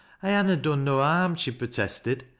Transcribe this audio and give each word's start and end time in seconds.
"I 0.23 0.29
ha' 0.31 0.43
na 0.43 0.55
done 0.55 0.83
no 0.83 0.97
harm," 0.99 1.35
she 1.35 1.51
protested. 1.51 2.23